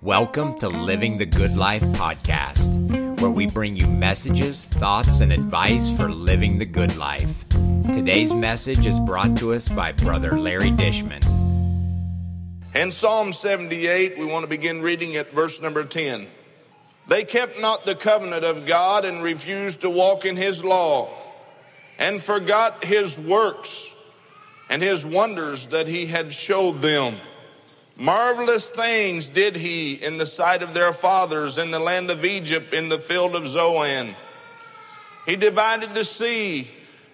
[0.00, 5.90] Welcome to Living the Good Life podcast, where we bring you messages, thoughts, and advice
[5.90, 7.48] for living the good life.
[7.92, 11.20] Today's message is brought to us by Brother Larry Dishman.
[12.76, 16.28] In Psalm 78, we want to begin reading at verse number 10.
[17.08, 21.10] They kept not the covenant of God and refused to walk in his law,
[21.98, 23.84] and forgot his works
[24.70, 27.16] and his wonders that he had showed them.
[27.96, 32.74] Marvelous things did he in the sight of their fathers in the land of Egypt
[32.74, 34.14] in the field of Zoan.
[35.24, 36.70] He divided the sea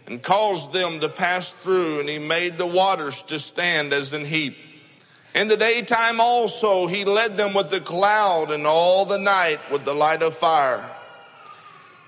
[0.08, 4.24] and caused them to pass through, and he made the waters to stand as an
[4.24, 4.56] heap.
[5.36, 9.84] In the daytime also he led them with the cloud, and all the night with
[9.84, 10.90] the light of fire.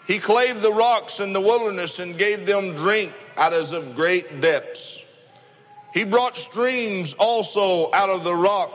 [0.08, 5.00] He clave the rocks in the wilderness and gave them drink out of great depths.
[5.94, 8.72] He brought streams also out of the rock,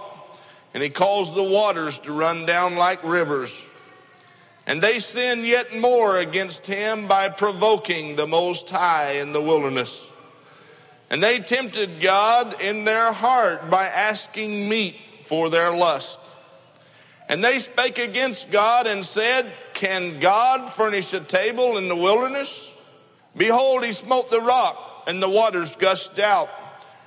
[0.74, 3.62] and he caused the waters to run down like rivers.
[4.66, 10.08] And they sinned yet more against him by provoking the Most High in the wilderness.
[11.10, 14.96] And they tempted God in their heart by asking meat
[15.28, 16.20] for their lust.
[17.28, 22.72] And they spake against God and said, Can God furnish a table in the wilderness?
[23.36, 26.50] Behold, he smote the rock, and the waters gushed out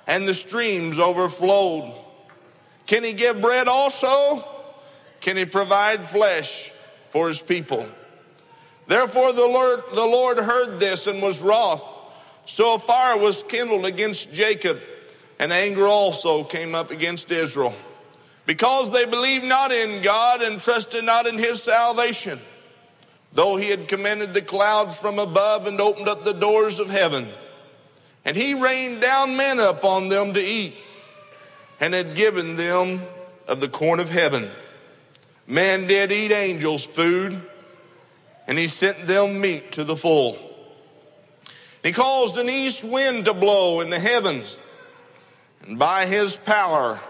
[0.06, 1.94] and the streams overflowed.
[2.86, 4.44] Can he give bread also?
[5.20, 6.72] Can he provide flesh
[7.10, 7.86] for his people?
[8.88, 11.82] Therefore the Lord, the Lord heard this and was wroth.
[12.44, 14.80] So a fire was kindled against Jacob,
[15.38, 17.74] and anger also came up against Israel,
[18.46, 22.40] because they believed not in God and trusted not in his salvation.
[23.32, 27.32] Though he had commanded the clouds from above and opened up the doors of heaven,
[28.24, 30.74] and he rained down manna upon them to eat,
[31.80, 33.02] and had given them
[33.48, 34.50] of the corn of heaven.
[35.46, 37.42] Man did eat angels' food,
[38.46, 40.38] and he sent them meat to the full.
[41.82, 44.56] He caused an east wind to blow in the heavens,
[45.62, 47.00] and by his power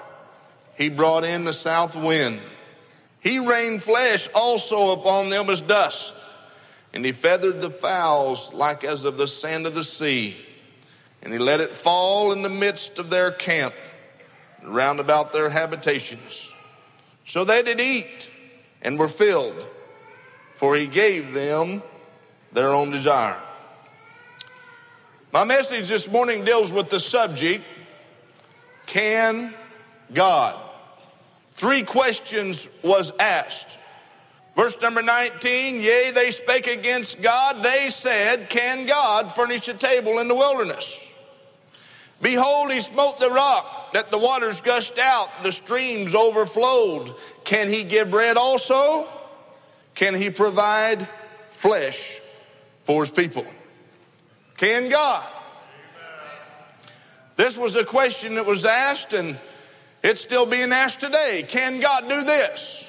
[0.76, 2.40] he brought in the south wind.
[3.20, 6.14] He rained flesh also upon them as dust,
[6.94, 10.36] and he feathered the fowls like as of the sand of the sea
[11.22, 13.74] and he let it fall in the midst of their camp,
[14.64, 16.50] round about their habitations.
[17.24, 18.28] So they did eat
[18.82, 19.64] and were filled,
[20.58, 21.82] for he gave them
[22.52, 23.40] their own desire.
[25.32, 27.64] My message this morning deals with the subject
[28.86, 29.54] Can
[30.12, 30.60] God?
[31.54, 33.78] Three questions was asked.
[34.56, 37.64] Verse number 19, yea, they spake against God.
[37.64, 40.98] They said, Can God furnish a table in the wilderness?
[42.22, 47.16] Behold, he smote the rock that the waters gushed out, the streams overflowed.
[47.44, 49.08] Can he give bread also?
[49.96, 51.08] Can he provide
[51.58, 52.20] flesh
[52.84, 53.44] for his people?
[54.56, 55.28] Can God?
[57.34, 59.36] This was a question that was asked, and
[60.04, 61.44] it's still being asked today.
[61.48, 62.84] Can God do this?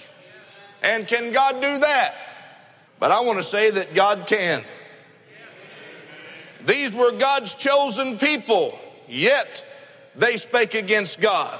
[0.83, 2.13] And can God do that?
[2.99, 4.63] But I want to say that God can.
[6.67, 8.77] These were God's chosen people
[9.07, 9.63] yet
[10.15, 11.59] they spake against God.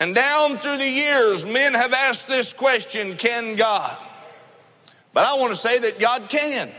[0.00, 3.98] And down through the years, men have asked this question Can God?
[5.12, 6.72] But I want to say that God can.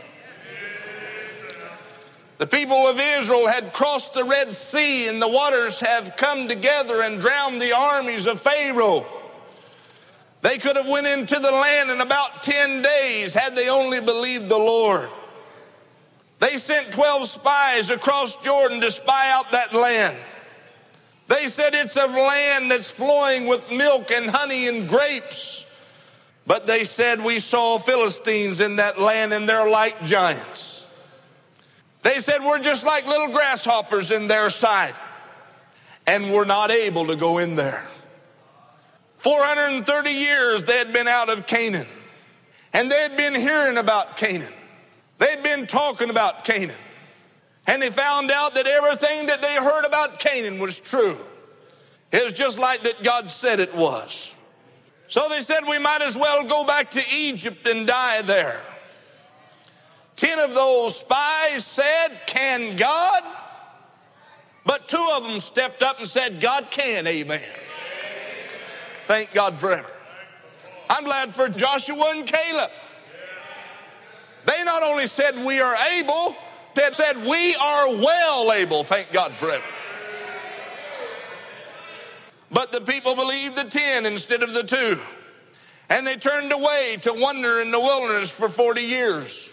[2.36, 7.00] The people of Israel had crossed the Red Sea, and the waters have come together
[7.02, 9.06] and drowned the armies of Pharaoh.
[10.42, 14.48] They could have went into the land in about 10 days had they only believed
[14.48, 15.08] the Lord.
[16.40, 20.16] They sent 12 spies across Jordan to spy out that land.
[21.28, 25.64] They said it's a land that's flowing with milk and honey and grapes.
[26.46, 30.82] But they said we saw Philistines in that land and they're like giants.
[32.02, 34.94] They said we're just like little grasshoppers in their sight.
[36.06, 37.86] And we're not able to go in there.
[39.18, 41.88] 430 years they had been out of Canaan.
[42.74, 44.52] And they had been hearing about Canaan.
[45.18, 46.76] They'd been talking about Canaan.
[47.66, 51.18] And they found out that everything that they heard about Canaan was true.
[52.12, 54.30] It was just like that God said it was.
[55.08, 58.60] So they said we might as well go back to Egypt and die there.
[60.16, 63.22] Ten of those spies said, Can God?
[64.66, 67.42] But two of them stepped up and said, God can, amen.
[69.06, 69.90] Thank God forever.
[70.88, 72.70] I'm glad for Joshua and Caleb.
[74.46, 76.36] They not only said we are able,
[76.74, 78.84] they said we are well able.
[78.84, 79.64] Thank God forever.
[82.50, 85.00] But the people believed the ten instead of the two.
[85.88, 89.48] And they turned away to wander in the wilderness for 40 years.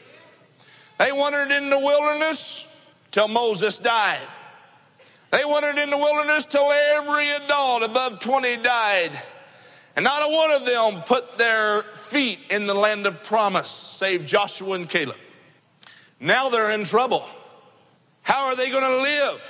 [0.98, 2.64] They wandered in the wilderness
[3.12, 4.22] till Moses died.
[5.32, 9.12] They wandered in the wilderness till every adult above 20 died.
[9.96, 14.26] And not a one of them put their feet in the land of promise, save
[14.26, 15.18] Joshua and Caleb.
[16.20, 17.28] Now they're in trouble.
[18.22, 19.42] How are they going to live?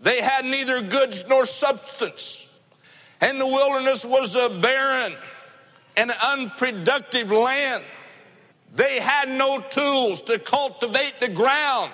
[0.00, 2.46] They had neither goods nor substance.
[3.20, 5.14] And the wilderness was a barren
[5.96, 7.84] and unproductive land.
[8.74, 11.92] They had no tools to cultivate the ground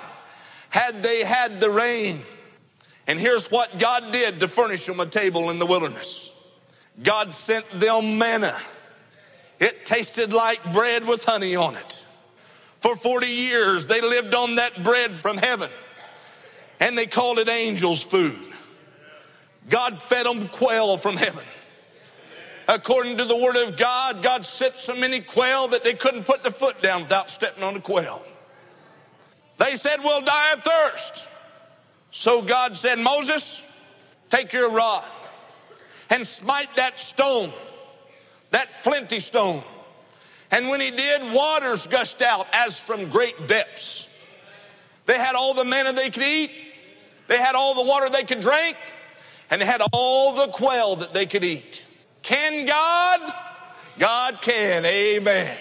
[0.69, 2.23] had they had the rain.
[3.07, 6.31] And here's what God did to furnish them a table in the wilderness
[7.03, 8.57] God sent them manna.
[9.59, 12.01] It tasted like bread with honey on it.
[12.81, 15.71] For 40 years, they lived on that bread from heaven,
[16.81, 18.39] and they called it angels' food.
[19.69, 21.45] God fed them quail from heaven.
[22.69, 26.43] According to the word of God, God sent so many quail that they couldn't put
[26.43, 28.23] their foot down without stepping on a quail.
[29.59, 31.25] They said, We'll die of thirst.
[32.11, 33.63] So God said, Moses,
[34.31, 35.05] take your rod
[36.11, 37.53] and smite that stone,
[38.51, 39.63] that flinty stone.
[40.51, 44.07] And when he did, waters gushed out as from great depths.
[45.07, 46.51] They had all the manna they could eat,
[47.29, 48.77] they had all the water they could drink,
[49.51, 51.85] and they had all the quail that they could eat.
[52.23, 53.35] Can God?
[53.99, 54.85] God can.
[54.85, 55.57] Amen.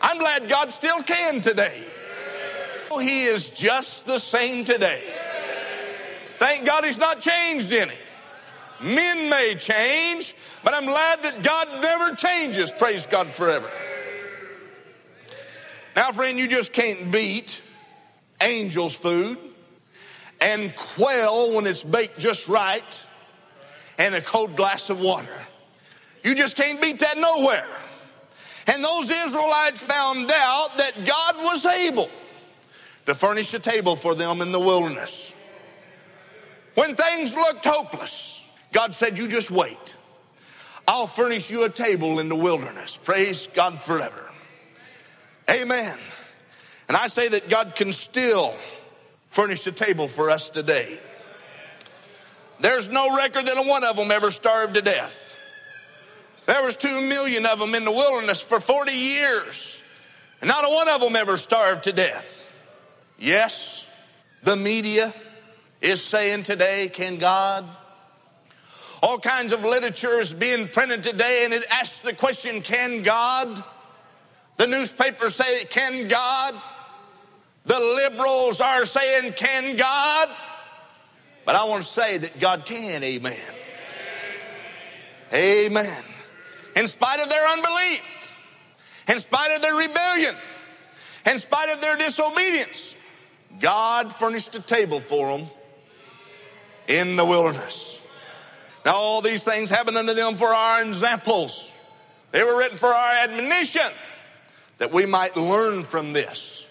[0.00, 1.82] I'm glad God still can today.
[2.90, 5.02] Oh, he is just the same today.
[6.38, 7.96] Thank God He's not changed any.
[8.82, 12.72] Men may change, but I'm glad that God never changes.
[12.72, 13.70] Praise God forever.
[15.96, 17.62] Now, friend, you just can't beat
[18.40, 19.38] angels' food
[20.40, 23.00] and quail when it's baked just right
[23.98, 25.38] and a cold glass of water.
[26.22, 27.66] You just can't beat that nowhere.
[28.66, 32.10] And those Israelites found out that God was able
[33.06, 35.30] to furnish a table for them in the wilderness.
[36.74, 38.40] When things looked hopeless,
[38.74, 39.96] God said, You just wait.
[40.86, 42.98] I'll furnish you a table in the wilderness.
[43.02, 44.28] Praise God forever.
[45.48, 45.96] Amen.
[46.88, 48.54] And I say that God can still
[49.30, 51.00] furnish a table for us today.
[52.60, 55.18] There's no record that one of them ever starved to death.
[56.46, 59.74] There was two million of them in the wilderness for 40 years,
[60.42, 62.42] and not a one of them ever starved to death.
[63.18, 63.84] Yes,
[64.42, 65.14] the media
[65.80, 67.64] is saying today, can God?
[69.04, 73.62] All kinds of literature is being printed today, and it asks the question, can God?
[74.56, 76.54] The newspapers say, can God?
[77.66, 80.30] The liberals are saying, can God?
[81.44, 83.36] But I want to say that God can, amen.
[85.34, 86.04] Amen.
[86.74, 88.00] In spite of their unbelief,
[89.06, 90.34] in spite of their rebellion,
[91.26, 92.94] in spite of their disobedience,
[93.60, 95.48] God furnished a table for them
[96.88, 98.00] in the wilderness.
[98.84, 101.70] Now, all these things happened unto them for our examples.
[102.32, 103.92] They were written for our admonition
[104.78, 106.64] that we might learn from this.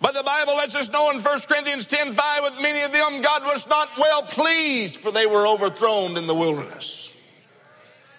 [0.00, 3.20] But the Bible lets us know in 1 Corinthians 10 5, with many of them,
[3.20, 7.10] God was not well pleased, for they were overthrown in the wilderness.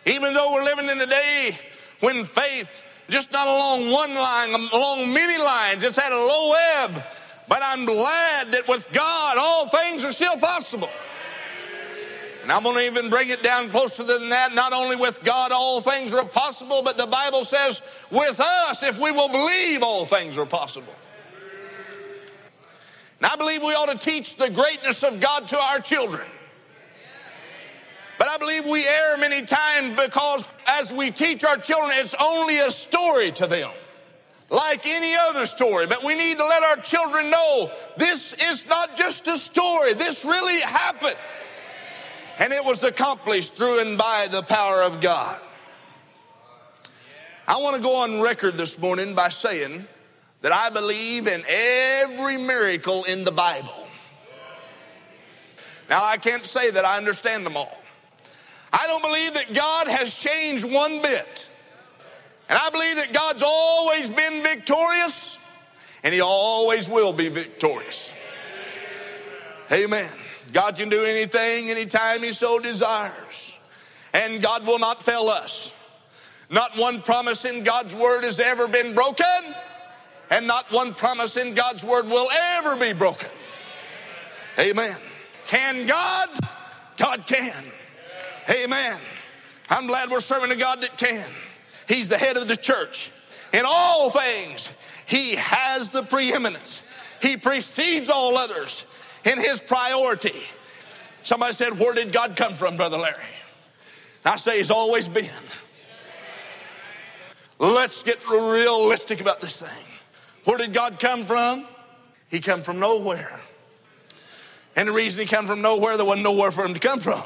[0.06, 1.58] Even though we're living in a day
[2.02, 7.04] when faith, just not along one line, along many lines, it's at a low ebb.
[7.48, 10.90] But I'm glad that with God, all things are still possible.
[12.50, 14.56] And I'm going to even bring it down closer than that.
[14.56, 17.80] Not only with God, all things are possible, but the Bible says,
[18.10, 20.96] with us, if we will believe, all things are possible.
[23.20, 26.28] And I believe we ought to teach the greatness of God to our children.
[28.18, 32.58] But I believe we err many times because as we teach our children, it's only
[32.58, 33.70] a story to them,
[34.50, 35.86] like any other story.
[35.86, 40.26] But we need to let our children know this is not just a story, this
[40.26, 41.16] really happened.
[42.40, 45.40] And it was accomplished through and by the power of God.
[47.48, 49.88] I want to go on record this morning by saying,
[50.42, 53.88] that I believe in every miracle in the Bible.
[55.90, 57.78] Now, I can't say that I understand them all.
[58.72, 61.48] I don't believe that God has changed one bit.
[62.48, 65.38] And I believe that God's always been victorious
[66.04, 68.14] and He always will be victorious.
[69.72, 70.10] Amen.
[70.50, 73.54] God can do anything anytime He so desires.
[74.14, 75.72] And God will not fail us.
[76.50, 79.26] Not one promise in God's word has ever been broken
[80.30, 83.30] and not one promise in God's word will ever be broken.
[84.58, 84.98] Amen.
[85.48, 86.30] Can God?
[86.98, 87.66] God can.
[88.50, 89.00] Amen.
[89.70, 91.30] I'm glad we're serving a God that can.
[91.88, 93.12] He's the head of the church.
[93.54, 94.70] In all things,
[95.06, 96.82] He has the preeminence.
[97.22, 98.86] He precedes all others
[99.26, 100.44] in His priority.
[101.24, 103.18] Somebody said, Where did God come from, Brother Larry?
[104.26, 105.30] I say He's always been.
[107.60, 109.70] Let's get realistic about this thing.
[110.46, 111.68] Where did God come from?
[112.30, 113.40] He come from nowhere.
[114.76, 117.24] And the reason he come from nowhere, there wasn't nowhere for him to come from.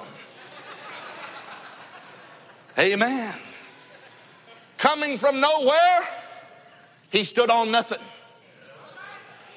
[2.79, 3.35] Amen.
[4.79, 6.07] Coming from nowhere,
[7.11, 7.99] he stood on nothing.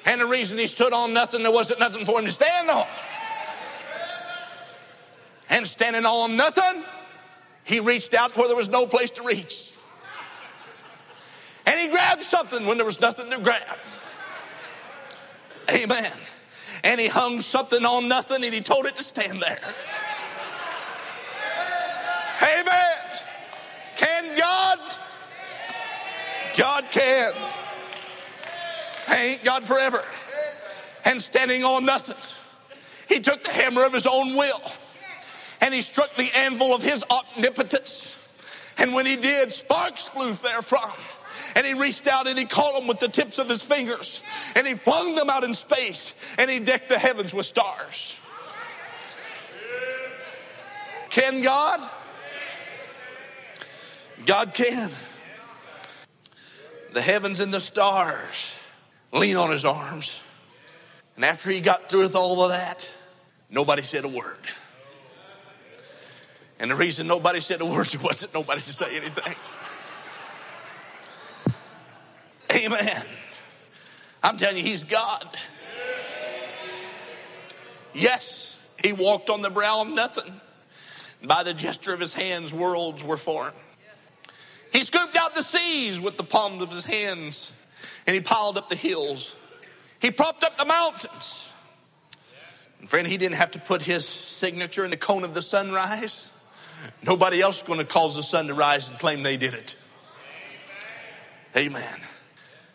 [0.07, 2.87] And the reason he stood on nothing, there wasn't nothing for him to stand on.
[5.49, 6.83] And standing on nothing,
[7.65, 9.73] he reached out where there was no place to reach.
[11.65, 13.77] And he grabbed something when there was nothing to grab.
[15.69, 16.13] Amen.
[16.85, 19.59] And he hung something on nothing and he told it to stand there.
[22.41, 23.01] Amen.
[23.97, 24.79] Can God?
[26.55, 27.33] God can.
[29.09, 30.03] Ain't God forever.
[31.05, 32.15] And standing on nothing.
[33.07, 34.61] He took the hammer of his own will
[35.61, 38.07] and he struck the anvil of his omnipotence.
[38.77, 40.93] And when he did, sparks flew therefrom.
[41.55, 44.21] And he reached out and he caught them with the tips of his fingers
[44.55, 48.13] and he flung them out in space and he decked the heavens with stars.
[51.09, 51.89] Can God?
[54.25, 54.91] God can.
[56.93, 58.51] The heavens and the stars
[59.11, 60.19] lean on his arms.
[61.15, 62.87] And after he got through with all of that,
[63.49, 64.37] nobody said a word.
[66.59, 69.35] And the reason nobody said a word wasn't nobody to say anything.
[72.51, 73.03] Amen.
[74.23, 75.37] I'm telling you, He's God.
[77.93, 80.41] Yes, He walked on the brow of nothing.
[81.23, 83.55] By the gesture of His hands, worlds were formed.
[84.71, 87.51] He scooped out the seas with the palms of His hands,
[88.07, 89.35] and He piled up the hills.
[89.99, 91.43] He propped up the mountains.
[92.79, 96.27] And friend, He didn't have to put His signature in the cone of the sunrise.
[97.03, 99.75] Nobody else is going to cause the sun to rise and claim they did it.
[101.55, 102.01] Amen.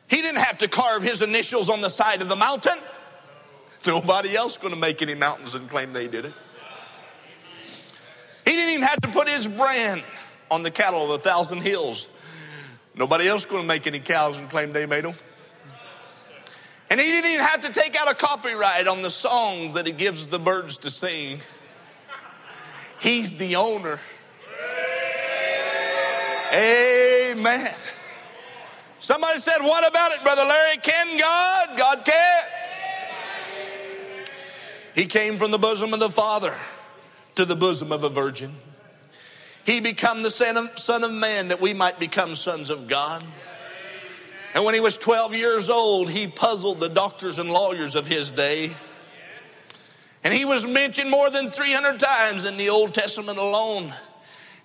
[0.08, 2.78] He didn't have to carve his initials on the side of the mountain.
[3.86, 6.34] Nobody else going to make any mountains and claim they did it.
[8.44, 10.02] He didn't even have to put his brand
[10.50, 12.08] on the cattle of a thousand hills.
[12.94, 15.14] Nobody else going to make any cows and claim they made them.
[16.90, 19.92] And he didn't even have to take out a copyright on the songs that he
[19.92, 21.40] gives the birds to sing.
[23.00, 23.98] He's the owner.
[26.52, 27.74] Amen.
[29.00, 30.76] Somebody said, What about it, Brother Larry?
[30.76, 31.78] Can God?
[31.78, 32.44] God can.
[34.94, 36.54] He came from the bosom of the Father
[37.36, 38.54] to the bosom of a virgin.
[39.64, 43.24] He became the son of, son of man that we might become sons of God.
[44.54, 48.30] And when he was 12 years old, he puzzled the doctors and lawyers of his
[48.30, 48.76] day.
[50.24, 53.94] And he was mentioned more than 300 times in the Old Testament alone.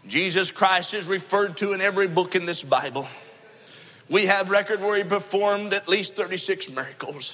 [0.07, 3.07] Jesus Christ is referred to in every book in this Bible.
[4.09, 7.33] We have record where he performed at least 36 miracles.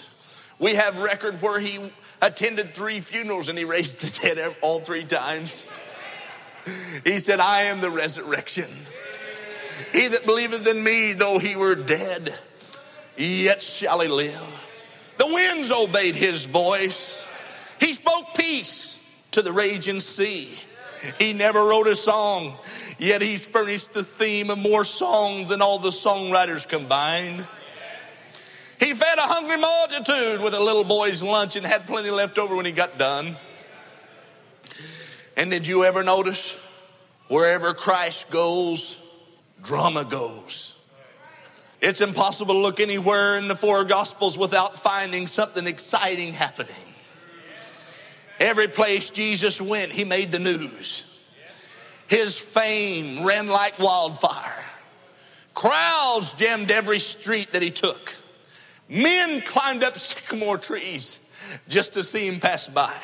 [0.59, 1.91] We have record where he
[2.21, 5.63] attended three funerals and he raised the dead all three times.
[7.03, 8.69] He said, I am the resurrection.
[9.91, 12.35] He that believeth in me, though he were dead,
[13.17, 14.41] yet shall he live.
[15.17, 17.21] The winds obeyed his voice.
[17.79, 18.95] He spoke peace
[19.31, 20.57] to the raging sea.
[21.19, 22.57] He never wrote a song,
[22.97, 27.45] yet he's furnished the theme of more songs than all the songwriters combined.
[28.79, 32.55] He fed a hungry multitude with a little boy's lunch and had plenty left over
[32.55, 33.37] when he got done.
[35.35, 36.55] And did you ever notice
[37.27, 38.95] wherever Christ goes,
[39.63, 40.73] drama goes?
[41.81, 46.75] It's impossible to look anywhere in the four gospels without finding something exciting happening.
[48.39, 51.03] Every place Jesus went, he made the news.
[52.07, 54.63] His fame ran like wildfire.
[55.53, 58.15] Crowds jammed every street that he took.
[58.87, 61.19] Men climbed up sycamore trees
[61.67, 62.95] just to see him pass by.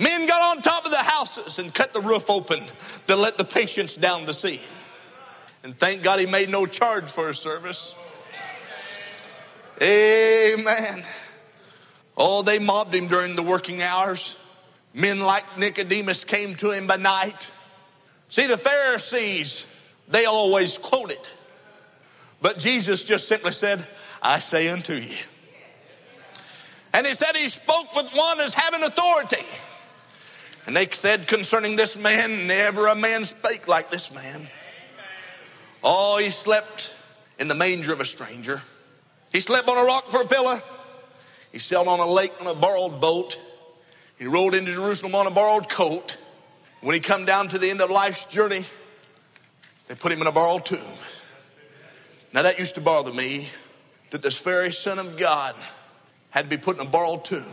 [0.00, 2.64] Men got on top of the houses and cut the roof open
[3.06, 4.62] to let the patients down to see.
[5.62, 7.94] And thank God he made no charge for his service.
[9.82, 11.04] Amen.
[12.16, 14.36] Oh, they mobbed him during the working hours.
[14.94, 17.46] Men like Nicodemus came to him by night.
[18.30, 19.66] See, the Pharisees,
[20.08, 21.28] they always quote it.
[22.40, 23.86] But Jesus just simply said,
[24.22, 25.14] I say unto you.
[26.94, 29.44] And he said he spoke with one as having authority.
[30.66, 34.48] And they said concerning this man, never a man spake like this man.
[35.82, 36.92] Oh, he slept
[37.38, 38.62] in the manger of a stranger.
[39.32, 40.60] He slept on a rock for a pillow.
[41.52, 43.38] He sailed on a lake on a borrowed boat.
[44.18, 46.18] He rode into Jerusalem on a borrowed coat.
[46.82, 48.64] When he come down to the end of life's journey,
[49.88, 50.80] they put him in a borrowed tomb.
[52.32, 53.48] Now that used to bother me
[54.10, 55.56] that this very son of God
[56.30, 57.46] had to be put in a borrowed tomb.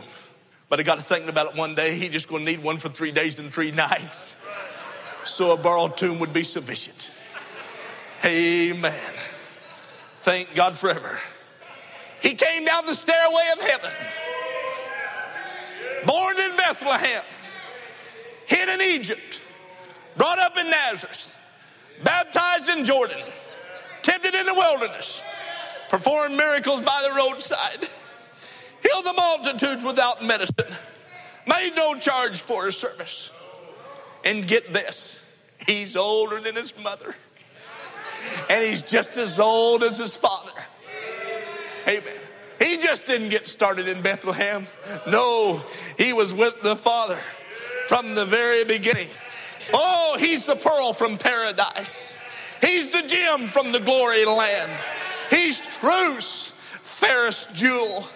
[0.68, 1.96] But I got to thinking about it one day.
[1.96, 4.34] He just going to need one for three days and three nights.
[5.24, 7.10] So a borrowed tomb would be sufficient.
[8.24, 9.12] Amen.
[10.16, 11.18] Thank God forever.
[12.20, 13.92] He came down the stairway of heaven.
[16.04, 17.22] Born in Bethlehem,
[18.46, 19.40] hid in Egypt,
[20.16, 21.34] brought up in Nazareth,
[22.04, 23.22] baptized in Jordan,
[24.02, 25.20] tempted in the wilderness,
[25.88, 27.88] performed miracles by the roadside,
[28.90, 30.72] healed the multitudes without medicine,
[31.46, 33.30] made no charge for his service.
[34.24, 35.22] And get this,
[35.66, 37.14] he's older than his mother,
[38.48, 40.52] and he's just as old as his father.
[41.86, 42.20] Amen.
[42.58, 44.66] He just didn't get started in Bethlehem.
[45.06, 45.62] No,
[45.96, 47.18] he was with the Father
[47.86, 49.08] from the very beginning.
[49.72, 52.12] Oh, he's the pearl from paradise.
[52.60, 54.72] He's the gem from the glory land.
[55.30, 56.52] He's truth's
[56.82, 58.08] fairest jewel.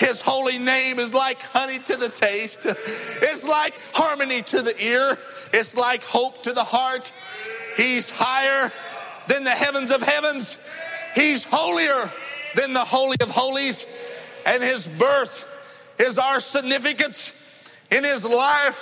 [0.00, 2.64] His holy name is like honey to the taste.
[2.64, 5.18] It's like harmony to the ear.
[5.52, 7.12] It's like hope to the heart.
[7.76, 8.72] He's higher
[9.28, 10.56] than the heavens of heavens.
[11.14, 12.10] He's holier
[12.54, 13.84] than the Holy of Holies.
[14.46, 15.46] And his birth
[15.98, 17.34] is our significance.
[17.90, 18.78] In his life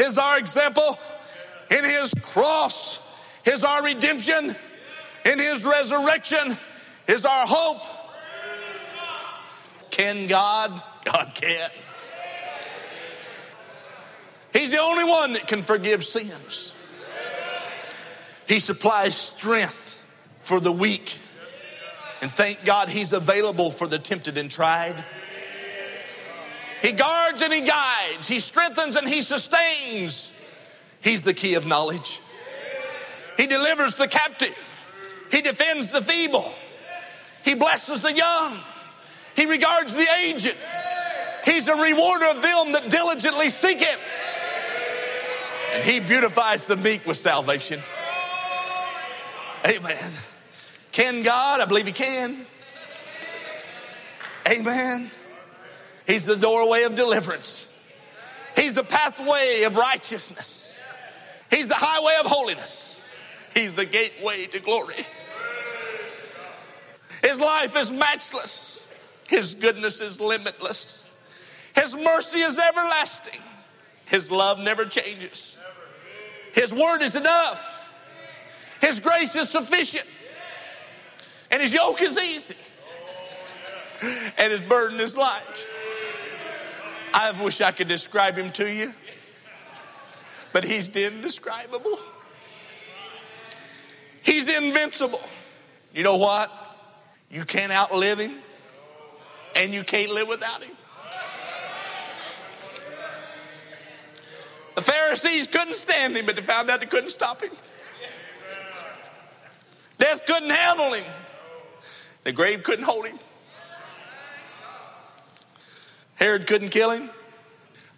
[0.00, 0.98] is our example.
[1.70, 2.98] In his cross
[3.44, 4.56] is our redemption.
[5.24, 6.58] In his resurrection
[7.06, 7.82] is our hope.
[9.96, 10.82] Can God?
[11.06, 11.70] God can.
[14.52, 16.74] He's the only one that can forgive sins.
[18.46, 19.98] He supplies strength
[20.44, 21.16] for the weak.
[22.20, 25.02] And thank God he's available for the tempted and tried.
[26.82, 28.28] He guards and he guides.
[28.28, 30.30] He strengthens and he sustains.
[31.00, 32.20] He's the key of knowledge.
[33.38, 34.54] He delivers the captive.
[35.30, 36.52] He defends the feeble.
[37.46, 38.60] He blesses the young.
[39.36, 40.54] He regards the aged.
[41.44, 43.98] He's a rewarder of them that diligently seek him.
[45.72, 47.80] And he beautifies the meek with salvation.
[49.66, 50.12] Amen.
[50.92, 51.60] Can God?
[51.60, 52.46] I believe He can.
[54.48, 55.10] Amen.
[56.06, 57.66] He's the doorway of deliverance.
[58.54, 60.76] He's the pathway of righteousness.
[61.50, 62.98] He's the highway of holiness.
[63.54, 65.04] He's the gateway to glory.
[67.22, 68.78] His life is matchless.
[69.28, 71.08] His goodness is limitless.
[71.74, 73.40] His mercy is everlasting.
[74.06, 75.58] His love never changes.
[76.54, 77.60] His word is enough.
[78.80, 80.06] His grace is sufficient.
[81.50, 82.56] And his yoke is easy.
[84.38, 85.66] And his burden is light.
[87.12, 88.92] I wish I could describe him to you,
[90.52, 91.98] but he's indescribable.
[94.22, 95.22] He's invincible.
[95.94, 96.50] You know what?
[97.30, 98.38] You can't outlive him,
[99.56, 100.76] and you can't live without him.
[104.74, 107.50] The Pharisees couldn't stand him, but they found out they couldn't stop him.
[109.98, 111.04] Death couldn't handle him.
[112.24, 113.18] The grave couldn't hold him.
[116.16, 117.08] Herod couldn't kill him.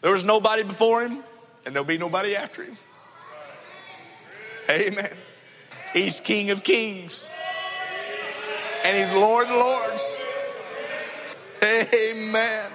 [0.00, 1.24] There was nobody before him,
[1.66, 2.78] and there'll be nobody after him.
[4.70, 5.16] Amen.
[5.92, 7.28] He's King of Kings,
[8.84, 10.14] and He's Lord of Lords.
[11.62, 12.70] Amen.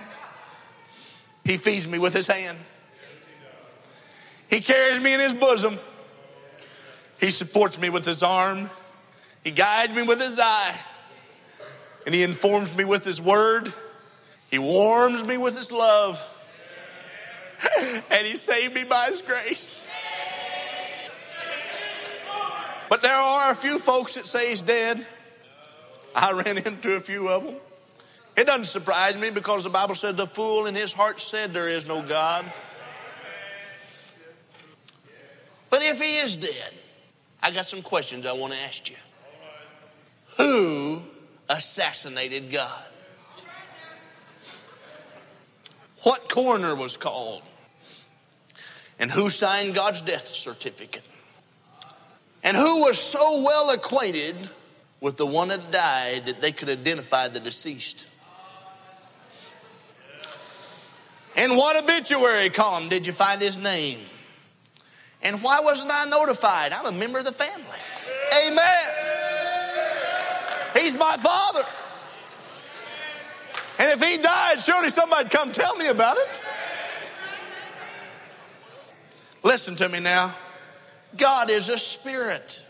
[1.43, 2.58] He feeds me with His hand.
[4.48, 5.80] He carries me in His bosom.
[7.19, 8.69] He supports me with His arm.
[9.43, 10.76] He guides me with His eye
[12.06, 13.74] and He informs me with His word.
[14.50, 16.19] He warms me with His love.
[18.10, 19.86] And He saved me by His grace.
[22.89, 25.06] But there are a few folks that say He's dead.
[26.13, 27.56] I ran into a few of them.
[28.36, 31.69] It doesn't surprise me because the Bible said the fool in his heart said there
[31.69, 32.52] is no God.
[35.69, 36.74] But if he is dead,
[37.41, 38.96] I got some questions I want to ask you.
[40.38, 41.02] Who
[41.50, 42.84] assassinated God.
[46.04, 47.43] What coroner was called?
[49.00, 51.04] And who signed God's death certificate?
[52.43, 54.50] And who was so well acquainted
[55.02, 58.06] with the one that died that they could identify the deceased?
[61.36, 64.00] And what obituary column did you find his name?
[65.22, 66.74] And why wasn't I notified?
[66.74, 67.80] I'm a member of the family.
[68.46, 68.88] Amen.
[70.74, 71.65] He's my father.
[73.80, 76.43] And if he died, surely somebody'd come tell me about it.
[79.43, 80.36] Listen to me now.
[81.17, 82.62] God is a spirit.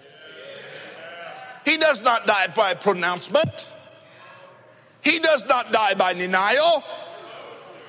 [1.65, 3.67] He does not die by pronouncement.
[5.02, 6.84] He does not die by denial.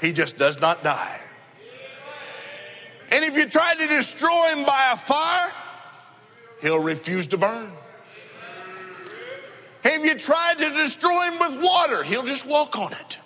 [0.04, 1.18] He just does not die.
[3.10, 5.50] And if you try to destroy him by a fire,
[6.60, 7.72] he'll refuse to burn.
[9.82, 13.18] If you try to destroy him with water, he'll just walk on it.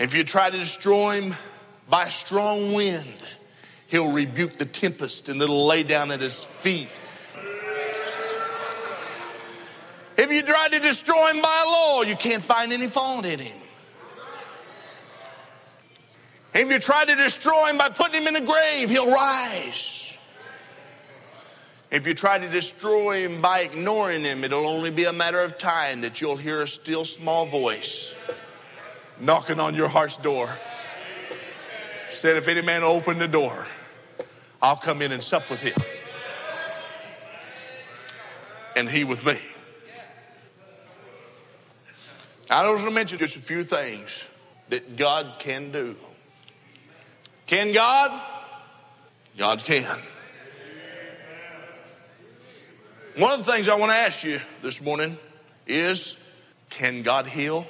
[0.00, 1.36] If you try to destroy him
[1.88, 3.14] by a strong wind,
[3.86, 6.88] he'll rebuke the tempest and it'll lay down at his feet.
[10.16, 13.56] If you try to destroy him by law, you can't find any fault in him.
[16.54, 20.04] If you try to destroy him by putting him in a grave, he'll rise.
[21.90, 25.58] If you try to destroy him by ignoring him, it'll only be a matter of
[25.58, 28.14] time that you'll hear a still small voice
[29.20, 30.50] knocking on your heart's door.
[32.12, 33.66] Said, if any man open the door,
[34.62, 35.76] I'll come in and sup with him.
[38.74, 39.38] And he with me.
[42.48, 44.08] I was want to mention just a few things
[44.68, 45.96] that God can do.
[47.46, 48.22] Can God?
[49.36, 50.00] God can.
[53.16, 55.18] One of the things I want to ask you this morning
[55.66, 56.14] is
[56.70, 57.66] can God heal?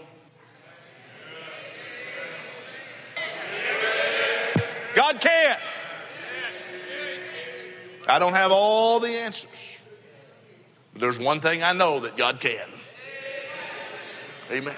[4.94, 5.58] God can.
[8.08, 9.50] I don't have all the answers.
[10.92, 12.66] But there's one thing I know that God can.
[14.50, 14.76] Amen.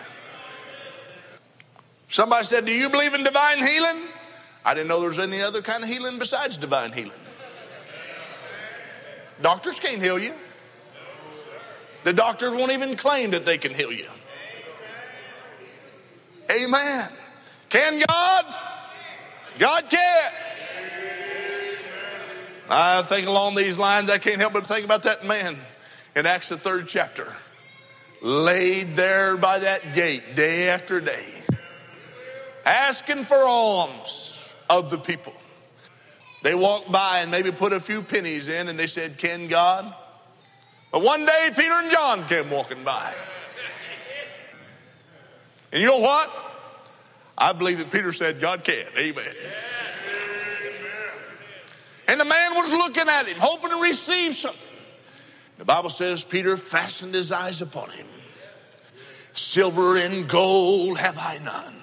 [2.11, 4.09] Somebody said, Do you believe in divine healing?
[4.65, 7.13] I didn't know there was any other kind of healing besides divine healing.
[9.41, 10.35] Doctors can't heal you.
[12.05, 14.09] The doctors won't even claim that they can heal you.
[16.51, 17.09] Amen.
[17.69, 18.55] Can God?
[19.59, 20.33] God can.
[22.69, 25.59] I think along these lines, I can't help but think about that man
[26.15, 27.33] in Acts the third chapter,
[28.21, 31.27] laid there by that gate day after day,
[32.65, 34.35] asking for alms
[34.69, 35.35] of the people.
[36.43, 39.93] They walked by and maybe put a few pennies in and they said, Can God?
[40.93, 43.15] But one day Peter and John came walking by.
[45.73, 46.31] And you know what?
[47.37, 48.87] I believe that Peter said, God can.
[48.97, 49.35] Amen.
[52.07, 54.68] And the man was looking at him, hoping to receive something.
[55.59, 58.07] The Bible says Peter fastened his eyes upon him.
[59.35, 61.75] Silver and gold have I none.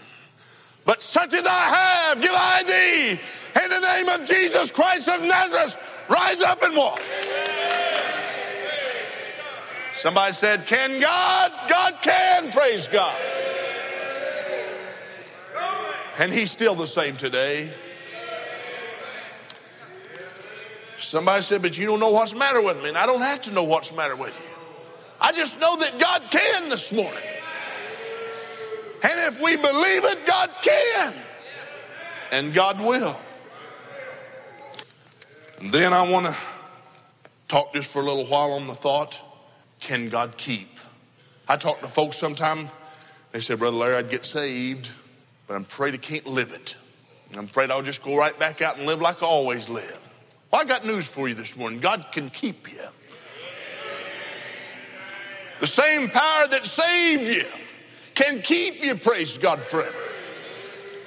[0.85, 3.19] But such as I have, give I thee.
[3.63, 5.75] In the name of Jesus Christ of Nazareth,
[6.09, 7.01] rise up and walk.
[9.93, 11.51] Somebody said, Can God?
[11.69, 13.19] God can, praise God.
[16.17, 17.73] And He's still the same today.
[21.05, 22.89] Somebody said, But you don't know what's the matter with me.
[22.89, 24.49] And I don't have to know what's the matter with you.
[25.21, 27.23] I just know that God can this morning.
[29.03, 31.13] And if we believe it, God can.
[32.31, 33.17] And God will.
[35.59, 36.37] And then I want to
[37.47, 39.15] talk just for a little while on the thought
[39.79, 40.69] can God keep?
[41.47, 42.71] I talk to folks sometime,
[43.31, 44.89] they say, Brother Larry, I'd get saved,
[45.47, 46.75] but I'm afraid I can't live it.
[47.33, 49.99] I'm afraid I'll just go right back out and live like I always live.
[50.55, 51.81] Well, I got news for you this morning.
[51.81, 52.79] God can keep you.
[55.59, 57.45] The same power that saved you
[58.13, 59.97] can keep you, praise God, forever.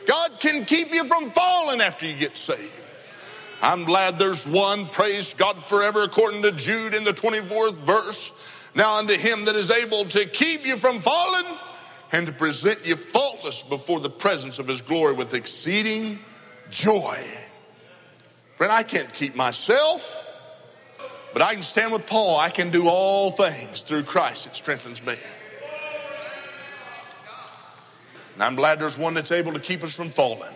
[0.07, 2.61] God can keep you from falling after you get saved.
[3.63, 8.31] I'm glad there's one, praise God forever, according to Jude in the 24th verse.
[8.75, 11.57] Now unto him that is able to keep you from falling
[12.13, 16.19] and to present you faultless before the presence of his glory with exceeding
[16.69, 17.19] joy.
[18.59, 20.05] Friend, I can't keep myself,
[21.33, 22.39] but I can stand with Paul.
[22.41, 25.17] I can do all things through Christ that strengthens me.
[28.35, 30.53] And I'm glad there's one that's able to keep us from falling.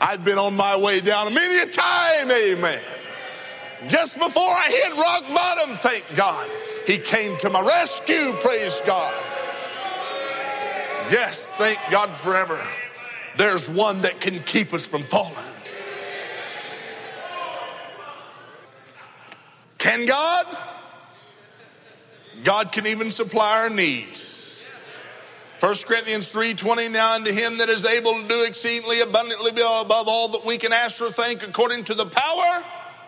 [0.00, 2.82] I've been on my way down many a time, amen.
[3.86, 6.50] Just before I hit rock bottom, thank God,
[6.84, 9.14] He came to my rescue, praise God.
[11.12, 12.66] Yes, thank God forever.
[13.36, 15.55] There's one that can keep us from falling.
[19.96, 20.46] Can God?
[22.44, 24.58] God can even supply our needs.
[25.60, 30.28] 1 Corinthians 3:20 now unto him that is able to do exceedingly abundantly above all
[30.28, 32.62] that we can ask or think according to the power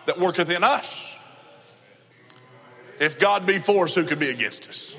[0.07, 1.05] that worketh in us.
[2.99, 4.95] If God be for us, who could be against us?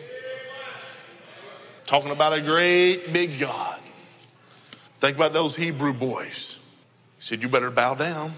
[1.88, 3.80] Talking about a great big God.
[5.00, 6.54] Think about those Hebrew boys.
[7.18, 8.34] He said, You better bow down.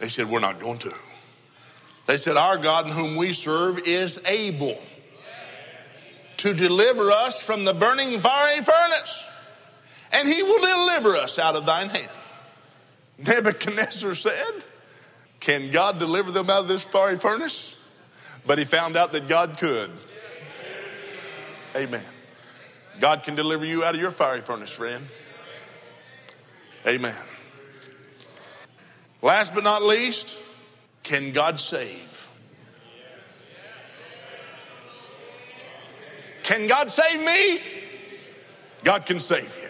[0.00, 0.92] They said, We're not going to.
[2.06, 4.78] They said, Our God in whom we serve is able
[6.38, 9.26] to deliver us from the burning fiery furnace,
[10.12, 12.10] and he will deliver us out of thine hand.
[13.18, 14.64] Nebuchadnezzar said,
[15.40, 17.74] Can God deliver them out of this fiery furnace?
[18.46, 19.90] But he found out that God could.
[21.74, 22.04] Amen.
[23.00, 25.06] God can deliver you out of your fiery furnace, friend.
[26.86, 27.16] Amen.
[29.22, 30.36] Last but not least,
[31.04, 32.00] can God save?
[36.42, 37.60] Can God save me?
[38.82, 39.68] God can save you.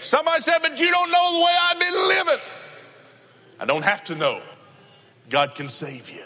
[0.00, 2.38] Somebody said, but you don't know the way I've been living.
[3.60, 4.40] I don't have to know.
[5.28, 6.24] God can save you.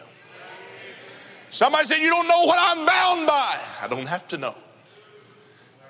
[1.50, 3.58] Somebody said, You don't know what I'm bound by.
[3.80, 4.54] I don't have to know.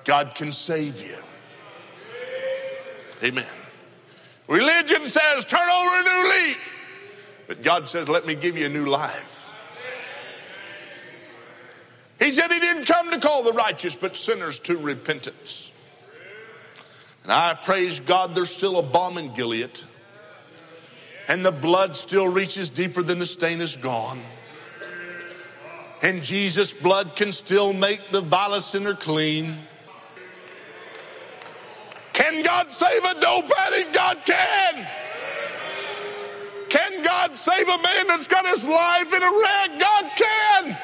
[0.05, 1.17] God can save you.
[3.23, 3.47] Amen.
[4.49, 6.57] Religion says, Turn over a new leaf.
[7.47, 9.21] But God says, Let me give you a new life.
[12.19, 15.71] He said He didn't come to call the righteous, but sinners to repentance.
[17.25, 19.81] And I praise God there's still a balm in Gilead,
[21.29, 24.23] and the blood still reaches deeper than the stain is gone.
[26.03, 29.59] And Jesus' blood can still make the vilest sinner clean.
[32.13, 33.95] Can God save a dope addict?
[33.95, 34.89] God can.
[36.73, 39.79] Can God save a man that's got his life in a wreck?
[39.79, 40.79] God can.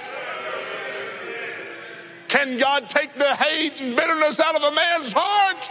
[2.28, 5.70] Can God take the hate and bitterness out of a man's heart?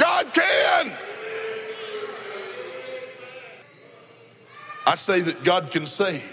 [0.00, 0.92] God can.
[4.84, 6.24] I say that God can save.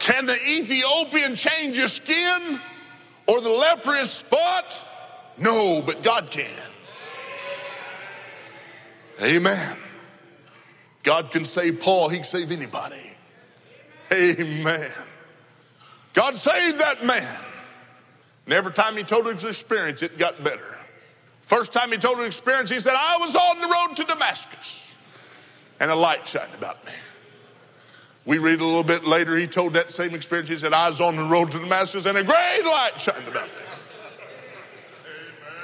[0.00, 2.58] Can the Ethiopian change his skin
[3.26, 4.80] or the leprous spot?
[5.36, 6.63] No, but God can.
[9.20, 9.76] Amen.
[11.02, 13.10] God can save Paul, he can save anybody.
[14.12, 14.90] Amen.
[16.14, 17.40] God saved that man.
[18.46, 20.76] And every time he told his experience, it got better.
[21.46, 24.88] First time he told his experience, he said, I was on the road to Damascus,
[25.80, 26.92] and a light shined about me.
[28.26, 30.48] We read a little bit later, he told that same experience.
[30.48, 33.48] He said, I was on the road to Damascus, and a great light shined about
[33.48, 33.63] me.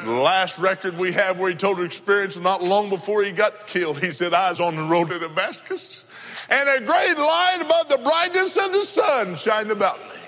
[0.04, 3.66] The last record we have where he told his experience not long before he got
[3.66, 6.04] killed, he said, I was on the road to Damascus,
[6.48, 10.20] and a great light above the brightness of the sun shined about me.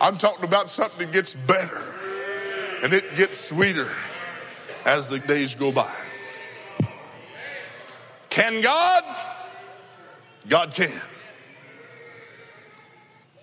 [0.00, 1.82] I'm talking about something that gets better
[2.82, 3.90] and it gets sweeter
[4.84, 5.94] as the days go by.
[8.30, 9.04] Can God?
[10.48, 11.00] God can.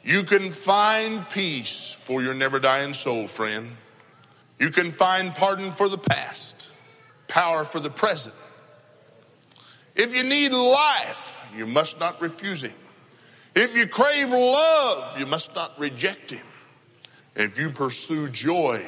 [0.03, 3.77] You can find peace for your never dying soul, friend.
[4.59, 6.69] You can find pardon for the past,
[7.27, 8.35] power for the present.
[9.95, 11.17] If you need life,
[11.55, 12.73] you must not refuse Him.
[13.55, 16.45] If you crave love, you must not reject Him.
[17.35, 18.85] If you pursue joy,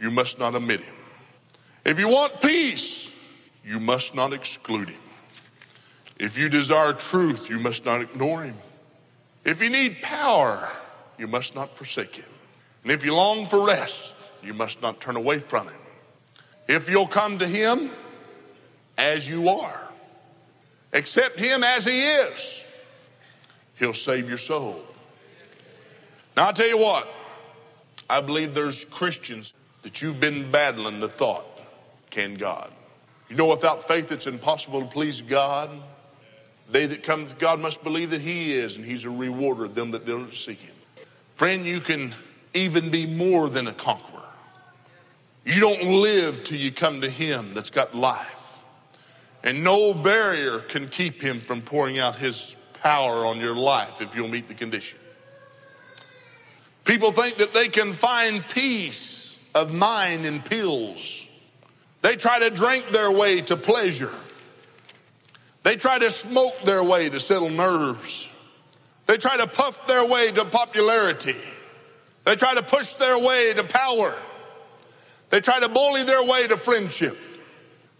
[0.00, 0.94] you must not omit him.
[1.84, 3.08] If you want peace,
[3.64, 5.00] you must not exclude him.
[6.18, 8.56] If you desire truth, you must not ignore him.
[9.44, 10.70] If you need power,
[11.18, 12.24] you must not forsake him.
[12.82, 15.80] And if you long for rest, you must not turn away from him.
[16.68, 17.90] If you'll come to him
[18.96, 19.88] as you are,
[20.92, 22.60] accept him as he is,
[23.78, 24.82] he'll save your soul.
[26.36, 27.08] Now, I'll tell you what,
[28.08, 29.52] I believe there's Christians
[29.82, 31.46] that you've been battling the thought,
[32.10, 32.72] can God?
[33.28, 35.70] You know, without faith, it's impossible to please God.
[36.70, 39.74] They that come to God must believe that He is, and He's a rewarder of
[39.74, 40.74] them that don't seek Him.
[41.36, 42.14] Friend, you can
[42.54, 44.11] even be more than a conqueror.
[45.44, 48.28] You don't live till you come to Him that's got life.
[49.42, 54.14] And no barrier can keep Him from pouring out His power on your life if
[54.14, 54.98] you'll meet the condition.
[56.84, 61.22] People think that they can find peace of mind in pills.
[62.02, 64.12] They try to drink their way to pleasure.
[65.62, 68.28] They try to smoke their way to settle nerves.
[69.06, 71.36] They try to puff their way to popularity.
[72.24, 74.16] They try to push their way to power.
[75.32, 77.16] They try to bully their way to friendship.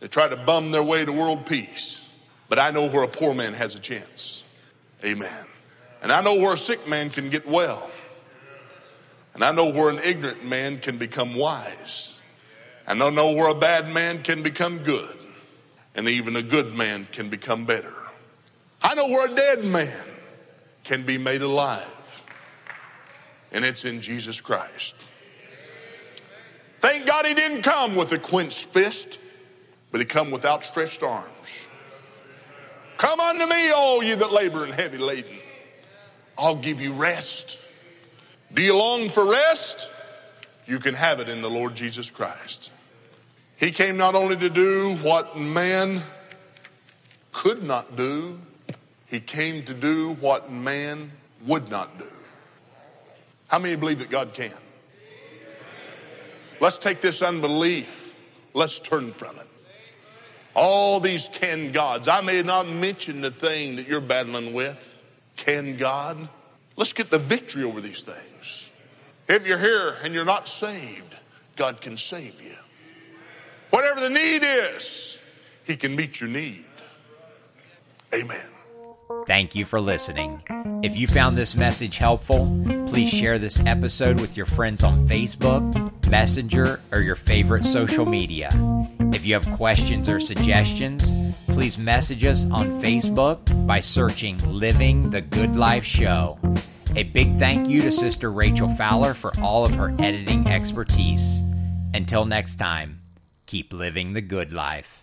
[0.00, 1.98] They try to bum their way to world peace.
[2.50, 4.42] But I know where a poor man has a chance.
[5.02, 5.46] Amen.
[6.02, 7.90] And I know where a sick man can get well.
[9.32, 12.14] And I know where an ignorant man can become wise.
[12.86, 15.16] And I know where a bad man can become good.
[15.94, 17.94] And even a good man can become better.
[18.82, 20.04] I know where a dead man
[20.84, 21.88] can be made alive.
[23.52, 24.92] And it's in Jesus Christ.
[26.82, 29.20] Thank God he didn't come with a clenched fist,
[29.92, 31.28] but he come with outstretched arms.
[32.98, 35.38] Come unto me, all you that labor and heavy laden.
[36.36, 37.56] I'll give you rest.
[38.52, 39.88] Do you long for rest?
[40.66, 42.72] You can have it in the Lord Jesus Christ.
[43.56, 46.02] He came not only to do what man
[47.32, 48.38] could not do,
[49.06, 51.12] he came to do what man
[51.46, 52.10] would not do.
[53.46, 54.52] How many believe that God can?
[56.62, 57.88] Let's take this unbelief.
[58.54, 59.48] Let's turn from it.
[60.54, 62.06] All these can gods.
[62.06, 64.78] I may not mention the thing that you're battling with.
[65.36, 66.28] Can God?
[66.76, 68.68] Let's get the victory over these things.
[69.28, 71.16] If you're here and you're not saved,
[71.56, 72.54] God can save you.
[73.70, 75.16] Whatever the need is,
[75.64, 76.64] He can meet your need.
[78.14, 78.51] Amen.
[79.26, 80.42] Thank you for listening.
[80.82, 82.44] If you found this message helpful,
[82.88, 88.50] please share this episode with your friends on Facebook, Messenger, or your favorite social media.
[89.12, 91.12] If you have questions or suggestions,
[91.46, 96.38] please message us on Facebook by searching Living the Good Life Show.
[96.96, 101.42] A big thank you to Sister Rachel Fowler for all of her editing expertise.
[101.94, 103.00] Until next time,
[103.46, 105.01] keep living the good life.